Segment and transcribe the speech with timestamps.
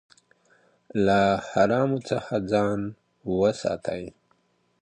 [1.05, 1.19] له
[1.49, 2.79] حرامو څخه ځان
[3.39, 4.03] وساتئ.